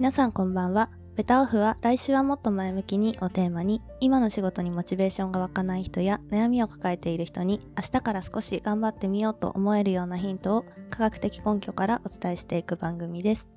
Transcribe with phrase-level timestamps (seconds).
[0.00, 0.88] 皆さんこんばんは。
[1.14, 13.50] ベタオフは来週はもっと前向きにをテーマに今の仕事にモチベーションが湧かない人や悩みを抱えている人に明日から少し頑張ってみようと思えるようなヒントを科学的根拠からお伝えしていく番組です。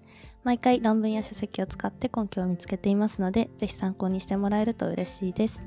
[0.43, 5.63] 毎回論文や書籍を使って根拠を見つけていますのでぜひ参考にしてもらえると嬉しいです。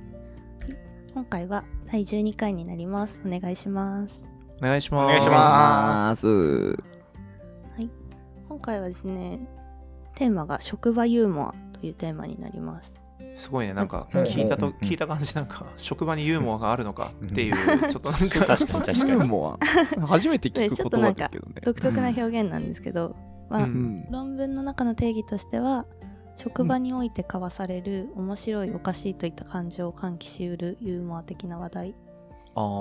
[0.61, 0.77] はい
[1.15, 3.23] 今回は第12回になります。
[3.25, 4.27] お願いします。
[4.63, 5.05] お願いします。
[5.05, 6.97] お願いします。
[8.49, 9.49] 今回はですね、
[10.17, 12.99] テーマが職場ユーモアというテーマになります。
[13.37, 14.23] すごいね、なんかうん。
[14.23, 14.73] 聞いたとうん。
[14.79, 17.55] 聞いた感じなんか職場にユーモアがあるのかっていう
[17.91, 18.47] ちょっとなんか。
[18.47, 19.29] 確かに確かユーに。
[19.29, 19.59] モ
[20.01, 20.07] ア。
[20.07, 20.71] 初めて聞くね。
[20.71, 21.61] ちょっとなんか言葉ですけどね。
[21.63, 23.15] 独特な表現なんですけど、
[23.51, 23.71] まあ、うん。
[23.71, 25.87] うん論文の中の定義としては
[26.37, 31.95] 職場において交わされる面白いおかしいといった感情を喚起しうるユーモア的な話題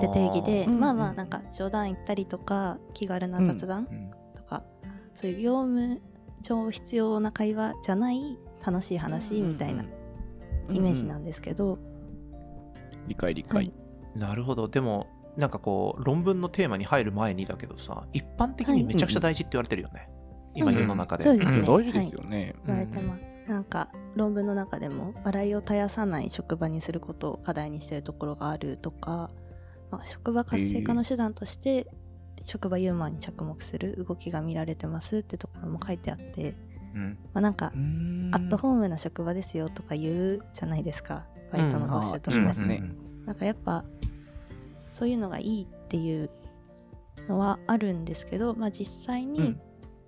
[0.00, 4.10] で定義で、うんまあまあなんか冗談言ったりとか気軽な雑談うん。
[4.34, 4.62] とか、
[5.14, 6.00] そういう業務
[6.46, 9.84] 上必要な会話じゃない楽しい話みたいな
[10.70, 11.78] イメージなんですけど、
[13.08, 13.66] 理解理はい。
[13.66, 13.74] 解。
[14.14, 14.68] なるほど。
[14.68, 20.08] でもなんかこう論文のテーマに入る前にだけどさ一般的にめちゃくちゃ大事って言われてるよね、
[20.54, 20.78] 今うん。
[20.78, 22.54] 世の中で、そうですね、うん大事ですよね。
[22.66, 29.30] 言われてます、なんか論文の中でも笑いを絶やさない職場にすることを課題にしているところがあるとか、
[29.90, 31.86] まあ、職場活性化の手段として
[32.44, 36.54] 職場ユーモアに着目する動きが見られてますってところも書いてあって、
[36.94, 37.18] うん。
[37.32, 41.24] まあ、なんかアットホームな職場ですよとか言うじゃないですか。
[41.52, 42.68] バイトの募集とかも、うん。
[42.68, 42.82] ね
[43.24, 43.84] なんかやっぱ
[44.92, 46.30] そういうのがいいっていう
[47.28, 49.60] のはあるんですけど、まあ、実際にうん。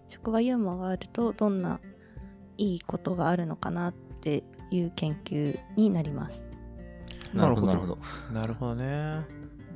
[0.08, 1.80] 職場ユーモアがあるとどんな
[2.56, 6.50] いいことがあるのかなっていう研究になります。
[7.34, 8.00] なるほど、ななるほるほ
[8.32, 8.40] ど。
[8.40, 9.20] なるほどね。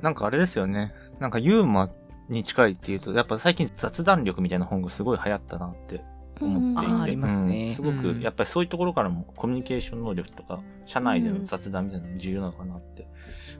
[0.01, 0.93] なんかあれですよね。
[1.19, 1.89] なんかユーモア
[2.29, 6.03] に近いっていうと、やっぱ最近雑談力みたいな本がすごい流行ったなって
[6.41, 6.93] 思っていて。
[6.93, 7.65] あーありますね。
[7.67, 7.73] うん。
[7.73, 13.07] すごくう、んやっぱりそういうところからもコミュニケーション能力とか、社内での雑談みたいなのも重要なのかなって、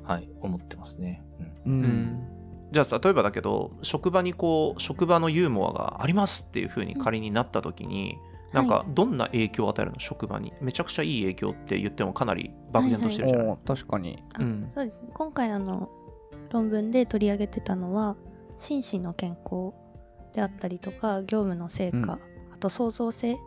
[0.04, 1.24] はい、思ってますね。
[1.66, 1.74] うん。
[1.74, 1.82] ううん。
[1.82, 2.28] ん
[2.72, 8.18] じゃあ例えばだけど職場にこう職場のユーモアがありますっていう風に仮になった時に、
[8.52, 10.54] なんかどんな影響を与えるの職場に？
[10.60, 14.24] めちゃくちゃいい影響って言ってもかなり漠然としてるじゃない、おー確かに。
[14.34, 15.10] あうんそうですね。
[15.14, 15.92] 今回あの
[16.52, 18.18] 論文で取り上げてたのは
[18.64, 19.74] 心身の健康
[20.34, 22.18] であったりとか業務の成果、
[22.52, 23.38] あと創造性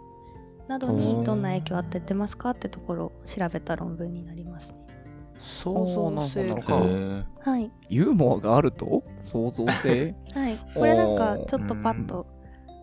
[0.69, 4.87] などにどんな影響を与えてますかってところを調べた論文になりますね。
[5.39, 10.15] 創造性かはい、ユーモアがあると創造性？
[10.35, 12.27] はい、これなんかちょっとパッと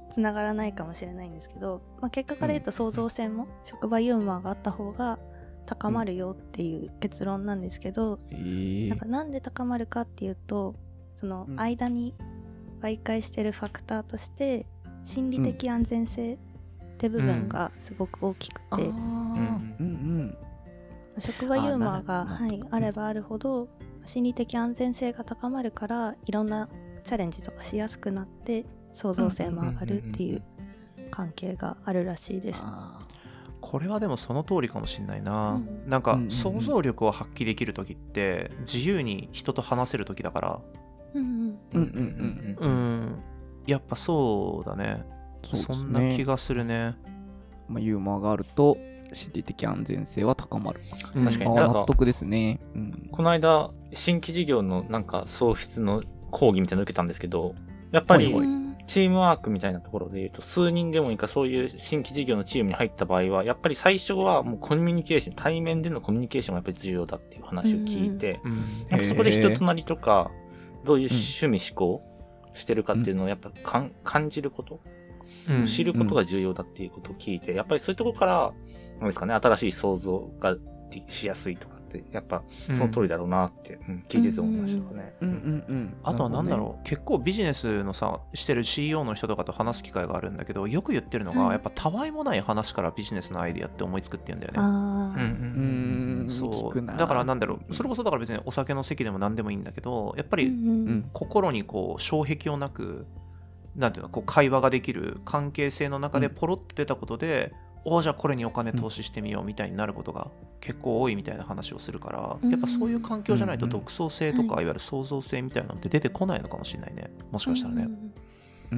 [0.09, 5.19] つながらないかもしれないんですけど、まあ、結果から言うと創造性も職場ユーモアがあった方が
[5.67, 8.89] 高まるよっていう結論なんですけど、えー。
[8.89, 10.75] なんかなんで高まるかっていうと
[11.15, 11.59] そのうん。
[11.59, 12.13] 間に
[12.81, 14.65] 媒介してるファクターとして
[15.03, 16.37] 心理的安全性っ
[16.97, 18.91] て部分がすごく大きくて。
[21.19, 23.67] 職場ユーモアがはい、あればあるほど
[24.03, 26.69] 心理的安全性が高まるからいろんな
[27.03, 30.41] チャレンジとかしやすくなって創造性も上がるっていう
[31.11, 32.63] 関係があるらしいです。
[32.65, 32.99] あ
[33.61, 35.89] これはでもその通りかもしれないな、うん。
[35.89, 40.61] なんか想像力を発揮できる時って自由に人と話せる時だから
[41.13, 43.01] うんうんーうんうんううん。
[43.05, 43.23] ん。
[43.67, 45.05] やっぱそうだね。
[45.51, 45.59] ね。
[45.59, 46.95] そんな気がするね。
[47.67, 48.77] まあ、ユーモアがあると
[49.13, 50.79] 心理的安全性は高まる。
[51.15, 51.23] うん。
[51.25, 51.55] 確かに。
[51.55, 51.71] なん。
[51.71, 52.59] かあー納得ですね。
[52.75, 53.09] うん。
[53.11, 57.55] この間、新規事業のなんか創出の講義みたいなの受けたんですけど、
[57.91, 58.33] やっぱり
[58.87, 68.57] チームワークみたいなところで言うと、数人でもいいかそういう新規事業のチームに入った場合は、やっぱり最初はもうコミュニケーション、対面でのコミュニケーションがやっぱり重要だっていう話を聞いて、うん。
[68.89, 70.31] なんかそこで人となりとか、
[70.83, 72.01] どういう趣味思考
[72.53, 74.79] してるかっていうのをやっぱかん感じること、
[75.49, 75.65] うん。
[75.65, 78.53] 知ることが重要だっていうことを聞いて、やっぱりそういうところから、
[78.99, 80.55] なんですかね、新しい想像が
[80.89, 81.72] でしやすいとか
[82.11, 85.15] やっぱその通りだろうなって、うん聞いてて思いましたね。
[85.21, 85.93] うんうんうん。
[86.03, 86.59] あとは何だう。
[86.59, 91.51] ろう、結構ビジネスのさしてる CEO の人とかと話す機会があるんだけどよく言ってるのが、はい。
[91.53, 94.59] やっぱたわいもない話からビジネスのアイディアって思いつくって言うんだよね。
[94.59, 96.85] あうんーうーん、そう。
[96.97, 97.73] だからなんだろう。
[97.73, 103.05] それこそだから別にお酒の席でも何でもいいんだけどやっぱりうんうん心にこう障壁をなく
[103.75, 107.53] なんていうのこう会話ができる関係性の中でポロッと出たことで、
[107.85, 110.31] おじゃあこれにお金投資してみようみたいになることが
[110.61, 112.49] 結構多いみたいな話をするから、うん。
[112.49, 114.63] やっぱそういう環境じゃないとうん独創性とか、はい。
[114.63, 117.11] い、わゆる創造性みたいなのって出てこないのかもしれないね。
[117.31, 117.83] もしかしたらね。
[117.83, 118.13] うん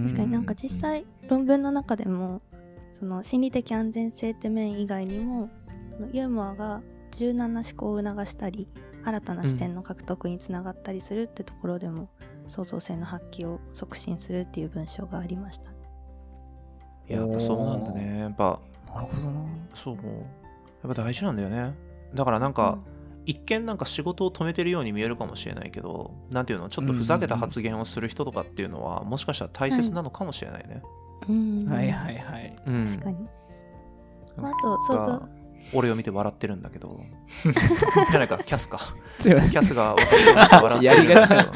[0.04, 2.42] 確かになんか実際論文の中でも
[2.92, 5.50] その心理的安全性って面以外にも
[6.12, 6.81] ユーモアが
[7.12, 8.68] 柔軟な思考を促したり
[9.06, 12.10] 新たな視点の獲得につながったりするってところでも、
[12.48, 15.72] 創造性の発揮を促進するっていう文章がありました。
[17.08, 18.19] いややっぱそうなんだね。
[18.19, 18.60] やっぱ
[18.96, 19.42] なるほどな。
[19.74, 19.96] そう。
[19.96, 20.00] や
[20.92, 21.76] っぱ大事なんだよね。
[22.14, 22.80] だからなんか、
[23.26, 26.70] 一見なんか仕事を止めてるように見えるかもしれないけどなんていうの？
[26.70, 30.84] ちょっとふざけた発言をする人とかっていうのは、もしかしたら大切なのかもしれないね、
[31.28, 31.66] うん。
[31.66, 32.56] はいはいはい。
[32.68, 32.86] うん。
[32.86, 33.18] 確かに、
[34.38, 35.30] まあ、あと想像
[35.74, 36.96] 俺を見て笑ってるんだけど。
[38.12, 38.80] じ ゃないかキャスか。
[39.20, 41.20] キャスが私を見て笑ってるんだけど。
[41.20, 41.52] やりが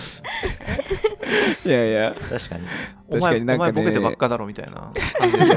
[1.66, 2.64] いやいや、確かに。
[3.10, 3.72] お前確かになんかね。
[3.72, 4.92] お前ボケてばっかだろみたいな。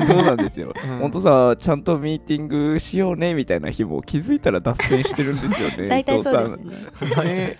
[0.06, 0.72] そうなんですよ。
[0.90, 0.98] うん。
[0.98, 5.88] ほんとさ、ちゃんとミーティングしようねみたいな日も気づいたら脱線してるんですよね。
[5.90, 6.90] 大体そう伊ですね。
[6.94, 7.24] 藤さん。
[7.24, 7.58] ね。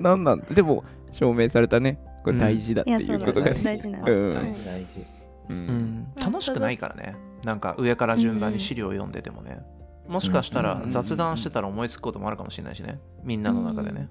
[0.00, 1.98] なんなんでも、証明されたね。
[2.24, 4.30] これ大事だっていうことがそうなん大事なんうん。
[4.30, 5.00] です、大事大事。
[5.48, 5.58] ううん。
[5.58, 7.14] ん楽しくないからね。
[7.44, 9.60] なんか上から順番に資料を読んでてもね。
[10.08, 10.90] もしかしたらうん。
[10.90, 12.98] 雑談してたら思いつくこともあるかもしれないしね。
[13.22, 14.08] みんなの中でね。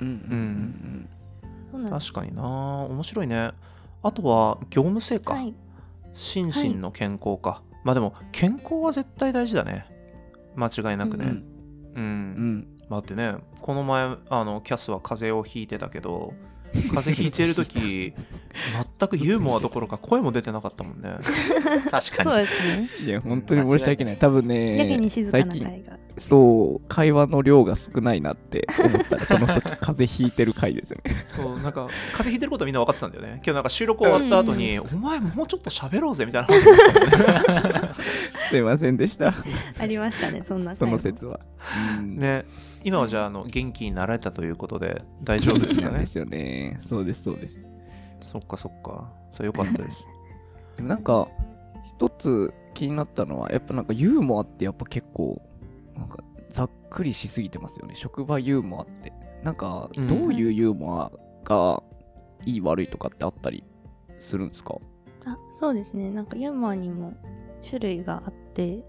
[0.00, 0.08] うん。
[0.08, 1.08] うん
[1.70, 2.12] そうなんです。
[2.12, 2.42] 確かにな。
[2.42, 3.50] 面白いね。
[4.02, 5.54] あとは業務成果、はい。
[6.14, 9.86] 心身の健康か、まあでも健康は絶対大事だね。
[10.56, 11.24] 間違いなくね。
[11.24, 11.44] うん
[11.94, 12.78] うん、うん。
[12.90, 13.36] だってね。
[13.60, 16.32] この前あのキャスは風邪をひいてたけど
[16.72, 18.14] 風邪ひいてる時
[19.00, 21.16] 全くユーモアどころか声も出てなかったもんね
[21.90, 22.30] 確かに。
[22.30, 24.16] そうですねいや、本当に申し訳ない。
[24.16, 31.14] 多分ね、やけに静か最近、な会がそう、会話の量が少ないなって思ったら、その時、風邪ひいてる回ですよね。
[31.30, 37.94] そうなんか風邪ひいてることはみんな分かってたんだよねけどなんか収録終わった後に、お前もうちょっと喋ろうぜみたいな話になったもんね
[38.50, 39.32] すいませんでした。
[39.78, 41.40] ありましたねそんなその説は。
[41.98, 42.44] うんね
[42.82, 46.80] 今はじゃああの元気になられたということで大丈夫ですかね なんですよね。
[46.84, 47.69] そうです、そうです。
[48.20, 49.12] そっかそっか。
[49.32, 50.06] それよかったです。
[50.76, 51.28] でもなんか、
[51.86, 55.40] 一つ気になったのは、やっぱなんかユーモアってやっぱ結構、
[55.96, 56.18] なんか
[56.50, 57.94] ざっくりしすぎてますよね。
[57.94, 59.12] 職場ユーモアって。
[59.42, 60.08] なんか、うん。
[60.08, 61.12] どういうユーモア
[61.44, 61.82] が
[62.44, 63.64] いい悪いとかってあったり
[64.18, 64.76] するんですか？
[65.26, 66.10] あそうですね。
[66.10, 67.12] なんかユーモアにも
[67.66, 68.84] 種類があって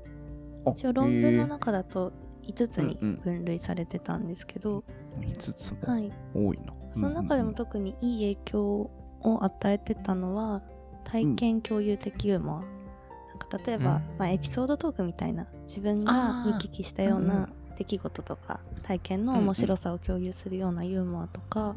[0.65, 2.11] あ一応論文の中だと
[2.43, 3.15] 5つにうんうん。
[3.21, 4.83] 分類されてたんですけど、
[5.19, 5.73] 5つ。
[5.73, 6.11] もはい。
[6.33, 6.73] 多いな。
[6.93, 7.55] その中でもうん。
[7.55, 8.89] 特にいい影響
[9.23, 10.61] を与えてたのは
[11.03, 14.17] 体験共有的ユーモア、なんか例えば、うん。
[14.17, 21.75] まあ、エピソードトークみたいな自分が見聞きしたよううんうな出来事とか体験の面白さを共有するようなユーモアとか、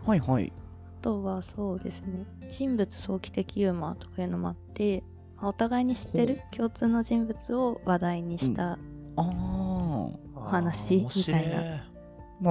[0.00, 0.52] うんはいはい。
[0.86, 5.02] あとはそうですね人物想起的ユーモアとかいうのもあって、
[5.36, 8.78] まあお互いに知ってる共通の人物を話題にした、
[9.16, 11.85] お話みたいな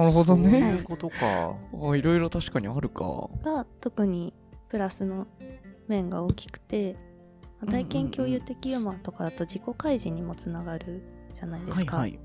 [0.04, 0.78] るほどそういね。
[0.80, 1.56] うことか。
[1.90, 3.28] あいろいろ確かにあるか。
[3.42, 4.34] が特に
[4.68, 5.26] プラスの
[5.88, 6.94] 面が大きくて、
[7.60, 11.02] まあ体験共有的ユーモアとかだと自己開示にもつながる
[11.32, 11.98] じゃないですか。
[11.98, 12.18] はい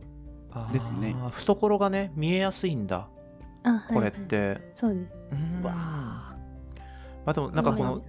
[0.50, 0.74] はい。
[0.74, 1.16] ですね。
[1.32, 2.74] 懐がね見えやすい。
[2.76, 3.08] んだ
[3.64, 3.96] あはい。
[3.96, 4.28] これっはい。
[4.28, 5.16] て、そうです。
[5.62, 6.36] うわま
[7.28, 8.02] あでもなんかこの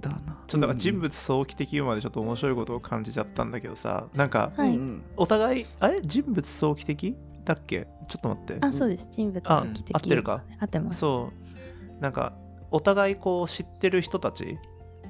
[0.00, 0.16] だな。
[0.46, 2.54] ちょっとなんか人物想起的ユーモアでちょっと面白い。
[2.54, 4.78] ことを感じちゃったんだけどさなんかはい。
[5.16, 5.66] お互い。
[5.80, 7.86] あれ人物想起的だっけ？
[8.08, 8.56] ちょっと待って。
[8.60, 9.08] あ、そうです。
[9.10, 10.42] 人物あ合ってるか？
[10.58, 11.00] 合ってます。
[11.00, 11.30] そ
[11.98, 12.02] う。
[12.02, 12.34] なんか
[12.70, 14.58] お互いこう知ってる人たち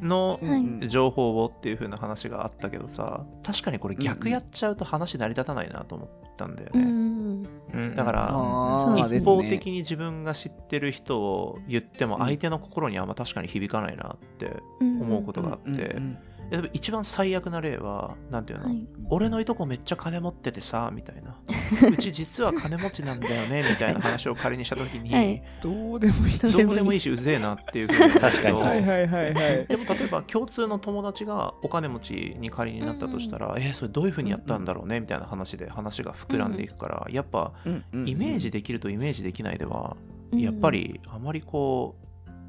[0.01, 0.41] の
[0.89, 7.95] 情報をっていう風な話があったけどさ確かにこれ逆やっちゃうと話成り立たないなと思ったんだよね、うんうんうん。
[7.95, 15.03] だから一方的に自分が知ってる人を言ってもうん相手の心にあんま確かに響かないなってうん。
[15.03, 16.19] 思うことがあって、うんうん
[16.53, 18.87] 例えば一番最悪な例はなんていうの、はい。
[19.09, 21.35] 俺のいとこめっちゃ金持っててさみたいな
[21.91, 26.39] うち実は金持ちなんだよね みたいな話を仮にした時に、はいどうでもいい。
[26.39, 29.67] どどうでもいいしうぜえなっていうふうに確かにはいはいはいはい。
[29.67, 39.97] でも例えば共通の友達がお金持ちに仮になったとしたら、えーそれどういうふうにやったんだろうねみたいな話で話が膨らんでいくから、やっぱイメージできるとイメージできないでは、
[40.33, 40.71] うんやっぱ。
[40.71, 42.03] りあまりこう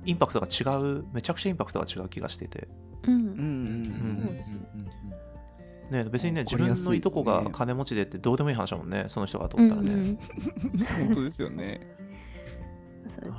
[0.05, 2.73] インパクトが違うめちゃくちゃインパクトが違う気がしてて、うん。
[2.73, 2.92] うんうんうん
[5.91, 10.17] ね、別にね自分のいとこが金持ちでってどうでもいい話だもんねその人がとうん思ったらね、うん
[11.07, 11.81] 本当ですよね。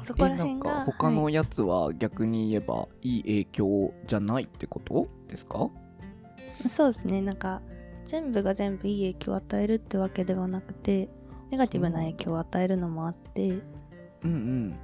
[0.05, 5.69] そこら辺えなんがか他のはいやつは逆に言えばいい影響じゃないってことですか？
[6.69, 7.21] そうですね。
[7.23, 7.61] なんか
[8.05, 11.11] 全部が全部いい影響を与えるってわけではなくて
[11.51, 13.63] ネガティブな影響を与えるのもあって
[14.23, 14.77] うんうん。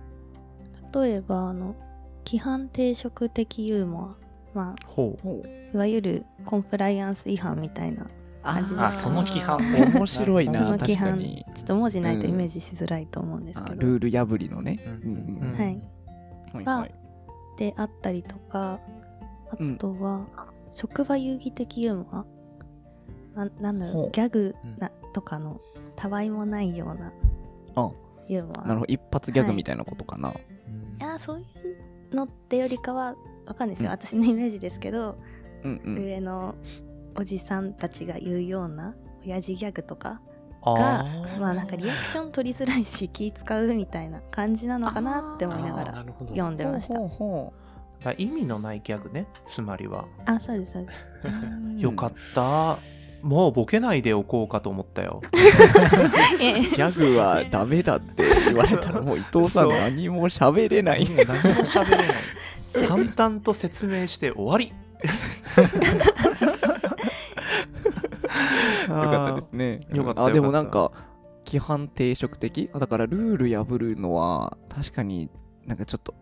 [0.93, 1.77] 例えばあの
[2.27, 4.17] 規範定職的ユーモア
[4.55, 4.77] まあ
[5.73, 8.07] いわゆるコンプライアンス違反みたいな
[8.43, 8.83] 感じです。
[8.83, 9.59] あ、その規範。
[9.95, 11.47] 面白いこな、確の規範かに。
[11.55, 14.81] ちょっと文字ないとイメージしづらいと思うんですあけど、ルール破りのね。
[14.85, 14.93] うん。
[14.93, 15.83] うんうんはい。
[16.53, 16.65] はい。
[16.65, 16.95] はい。
[17.59, 18.81] であったりとか
[19.51, 19.77] あうん。
[19.77, 20.27] とは、
[20.73, 22.27] 職場遊戯的ユーモア？
[23.35, 24.07] ななんだろほう。
[24.09, 24.77] うギャグうん。
[24.79, 25.61] なとかの
[25.97, 27.13] たわいもないような
[27.77, 27.91] あ
[28.29, 28.67] ユーモア。
[28.67, 30.31] なるほど、一発ギャグみたいなことかな。
[30.31, 30.35] い。
[31.03, 31.45] やそうい
[32.13, 33.15] うのってよりかは
[33.51, 33.93] わかんないですよ、うん。
[33.93, 35.19] 私のイメージですけど、
[35.65, 36.05] うんうん。
[36.05, 36.55] 上の
[37.17, 38.95] おじさんたちが言うような
[39.27, 40.21] 親父ギャグとか
[40.63, 41.41] あがー。
[41.41, 46.95] まあなんかリアクション取りづらいし気使うみたいな感じなのかなって思いながら読んでました。
[46.95, 47.53] ほうほ
[47.99, 49.27] だから意味のないギャグね。
[49.47, 50.07] つまりは。
[50.27, 50.99] あそうですそうです。
[51.25, 51.37] うほ
[51.77, 52.79] うよかった
[53.23, 55.23] もうボケないでおこうかと思ったよ。
[55.33, 61.05] ギャグはダメだって言われたらもう伊藤さん何も喋れない。
[61.09, 62.07] 何も喋れない。
[62.89, 64.73] 淡々と説明して終わり。
[68.89, 69.81] よかったですね。
[69.95, 70.93] よかったあ、でもなんか、
[71.45, 72.71] 規範定食的？
[72.73, 75.29] あだからルール破るのは、確かに
[75.67, 76.15] なんかちょっと、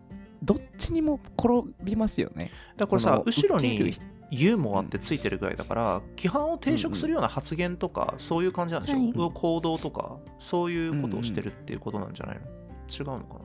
[0.43, 2.51] どっちにも転びますよね。
[2.77, 3.93] だからこれさ後ろに
[4.31, 9.31] ユーモアってついてるぐらいだから規範を抵触するような発言とか、そういう感じなんでしょ、はい。
[9.33, 13.39] 行動とかそういうことをしてるっていうことなんじゃないの、違うのか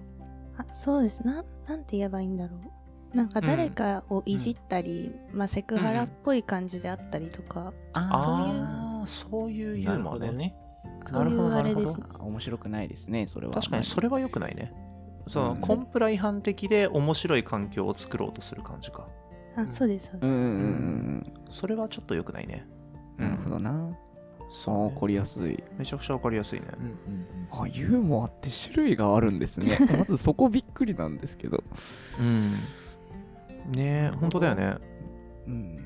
[0.59, 0.65] な？
[0.67, 1.27] あそうです。
[1.27, 2.57] ななんて言えばいいんだろ
[3.13, 3.17] う。
[3.17, 10.21] なんか誰かをいじったり、まあ、セクハラっぽい感じであったりとか、ああそういうユーモアね。
[10.21, 10.57] ほどね。
[11.07, 12.07] そういうあれですね。
[12.19, 13.55] あ面白くないですね、それは。
[13.55, 14.73] 確かにそれは良くないね。
[15.29, 15.61] その、うん。
[15.61, 19.07] コンプラ違反的で面白い環境を作ろうとする感じか
[19.57, 22.67] あそうですそうです、うんうんうんそれはちょっと良くないね。
[23.19, 23.31] うん。
[23.31, 23.71] なるほどな。
[23.71, 23.97] そうね
[24.51, 25.63] そう、怒りやすい。
[25.79, 26.97] めちゃくちゃわかりやすいね、うんうん
[27.51, 29.79] あ、ユーモアって種類があるんですね。
[29.99, 31.63] まずそこびっくりなんですけど。
[32.19, 32.53] うん。
[33.73, 34.75] ねえ本当だよね。
[35.47, 35.79] うん。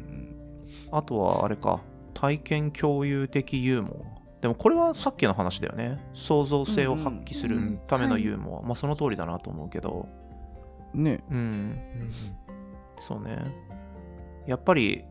[0.90, 1.80] あとはあれか。
[2.14, 4.18] 体験共有的ユーモア。
[4.40, 6.00] でもこれはさっきの話だよね。
[6.14, 10.08] 創造性を発揮するうんうんためのユーモア、まあその通りだなと思うけど。
[10.94, 11.22] ね。
[11.30, 11.78] うんうん
[13.00, 13.54] そうね。
[14.46, 15.04] やっぱり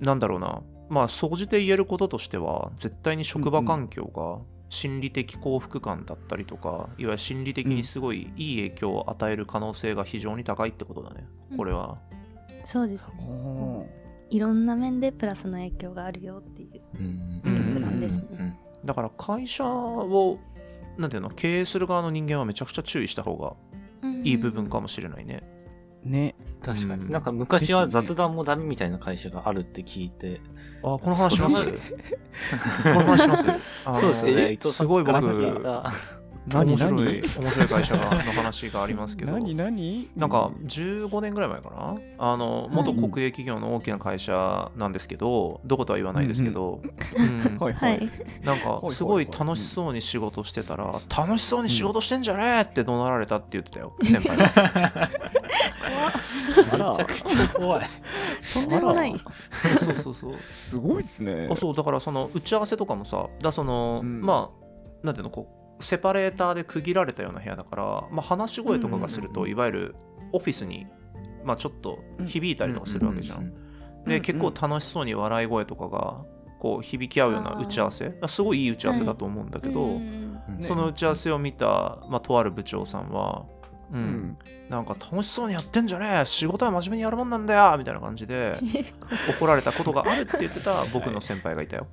[0.00, 0.62] なんだろうな。
[0.88, 4.38] まあ総じて言えることとしては絶対に職場環境が
[4.70, 11.26] 心理的幸福感だったりとかいわゆる心理的にすごいいい影響を与える可能性が非常に高いってことだね。
[11.56, 11.98] これは、
[12.64, 13.88] そうですね。
[14.30, 17.42] いろんな面でプラスの影響があるよっていううん。
[17.44, 20.38] うん結論ですね、うんだから会社を
[20.96, 23.54] なんていうの経営する側の人間はめちゃくちゃ注意した方が
[24.22, 25.42] いい部分かもしれないね。
[26.04, 26.34] ね。
[26.62, 27.04] 確かに。
[27.04, 30.40] うんなんか昔は雑談もダメみたいな会社があるって聞いて。
[30.82, 31.56] あ、この話します？
[31.56, 33.44] この話します？
[34.00, 34.42] そうですよね。
[34.50, 35.20] え伊藤さんすごい僕、
[36.48, 39.32] 面白い、何面白い会社がの話がありますけど。
[39.32, 40.10] 何何？
[40.16, 41.96] なんか15年ぐらい前かな？
[42.18, 46.80] あの元国営企業の大きな会社なんですけど、どことは言わないですけど、
[47.16, 48.10] うんはいはいはい。
[48.42, 55.08] なんかはいすごい楽しそうに仕事してたら、楽しそうに仕事してんじゃねえって怒鳴られたって言ってたよ、先輩が。
[56.72, 57.86] あらめちゃくちゃ怖い。
[58.54, 59.14] とんでもない。
[59.78, 60.34] そうそうそう。
[60.52, 61.56] すごいっすねあ。
[61.56, 69.96] そうだからその打ち合わせとかもさだその、うんまあなんていうのこうセパレーターで区切られたような部屋だから、まあ、話し声とかがすると、いわゆる
[70.32, 70.86] オフィスに、
[71.44, 73.38] まあ、ちょっと響いたりとかするわけじゃん。
[73.38, 74.04] うん。
[74.04, 74.22] で、うん。
[74.22, 76.24] 結構楽しそうに笑い声とかが
[76.58, 78.16] こう響き合うような打ち合わせ。
[78.20, 80.00] あすごいいい打ち合わせだと思うんだけど、
[80.62, 83.46] その打ち合わせを見た、まあ、とある部長さんは、
[83.92, 84.38] うんうん。
[84.68, 88.58] なんか楽しそうにやってんじゃねえ仕事は真面目にやるもんなんだよみたいな感じで
[89.38, 91.86] 怒られたことがあるって言ってた僕の先輩がいたよ。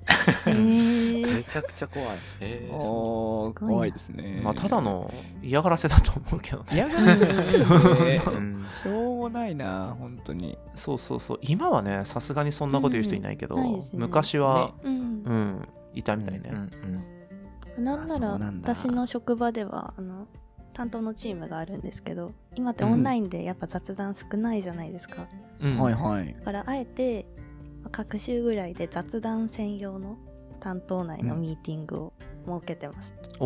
[0.47, 2.09] えーめちゃくちゃ怖い。
[2.41, 4.41] えあーー怖いですね。
[4.43, 5.11] まあ、ただの
[5.41, 6.65] 嫌がらせだと思うけどね。
[6.71, 10.57] 嫌がらせですよね うんしょうもないな、本当に。
[10.75, 11.39] そうそうそう。
[11.41, 16.49] 今はね、さすがにそんなこと言う人いないけど、うんね昔は、うんうん、いたみたいね。
[16.51, 17.15] うんうん
[17.77, 20.27] なんなら私の職場ではあの
[20.75, 25.27] 担当のチームがあるんですけど今ってオンラインでやっぱ雑談少ないじゃないですか、
[25.61, 25.79] うん。
[25.79, 26.33] はいはい。
[26.33, 26.41] だ。
[26.41, 27.25] からあえて
[27.81, 30.17] まあ各週ぐらいで雑談専用の
[30.59, 32.13] 担当内のミーティングを
[32.45, 33.45] 設けてます、お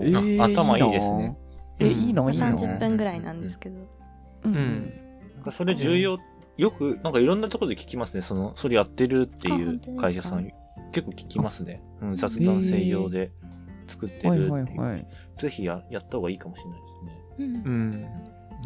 [0.04, 1.38] えあ頭いいですね。
[1.78, 2.30] え、いいの？
[2.30, 3.76] いいの？30分ぐらいなんですけど、
[4.44, 4.54] うん。
[4.54, 4.92] うん。
[5.36, 6.18] なんかそれ重要、
[6.56, 8.22] よく、なんかいろんなところで聞きますね。
[8.22, 10.50] その、それやってるっていう会社さん、
[10.92, 11.82] 結構聞きますね。
[12.02, 13.32] うん、雑談専用で
[13.90, 14.80] 作ってはいるっていう。
[14.80, 15.06] はいはい。
[15.36, 17.22] ぜひややった方がいいかもしれないですね。
[17.38, 18.06] うんうん。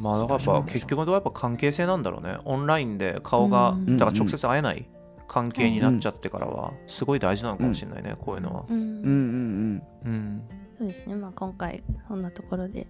[0.01, 2.39] まあ、だからやっぱ結局はやっぱ関係性なんだろうね。
[2.45, 4.89] オンラインで顔が、うんだから直接会えない
[5.29, 8.65] 関係になっちゃってからは、すごい大事なのかもしれないね、こういうのは。
[8.69, 10.43] うんうんうんうん。
[10.79, 12.89] そうですね、まあ、今回そんなところで、はい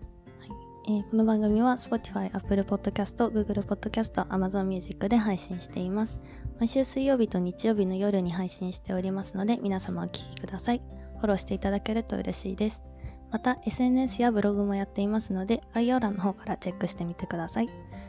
[0.86, 6.20] えーこの番組は Spotify、Apple Podcast、Google Podcast、Amazon Music で配信しています
[6.58, 10.82] 毎週水曜日と日曜日の夜に配信しておりますので皆様お聞きください
[11.24, 12.82] フォローしていただけると嬉しいです。
[13.30, 17.68] また SNS やブログもやっていますので概要欄の方からチェックしてみてください。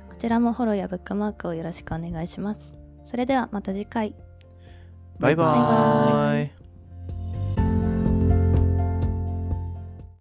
[0.10, 2.78] こちらもフォローやブックマークをよろしくお願いします。
[3.06, 4.16] それではまた次回。
[5.18, 6.65] バイババイバーイ。